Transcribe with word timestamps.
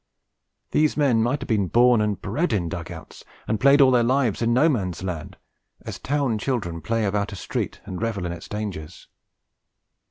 These 0.71 0.97
men 0.97 1.21
might 1.21 1.41
have 1.41 1.47
been 1.47 1.67
born 1.67 2.01
and 2.01 2.19
bred 2.19 2.53
in 2.53 2.69
dug 2.69 2.91
outs, 2.91 3.23
and 3.47 3.59
played 3.59 3.81
all 3.81 3.91
their 3.91 4.01
lives 4.01 4.41
in 4.41 4.51
No 4.51 4.67
Man's 4.67 5.03
Land, 5.03 5.37
as 5.83 5.99
town 5.99 6.39
children 6.39 6.81
play 6.81 7.05
about 7.05 7.31
a 7.31 7.35
street 7.35 7.79
and 7.85 8.01
revel 8.01 8.25
in 8.25 8.31
its 8.31 8.47
dangers. 8.47 9.07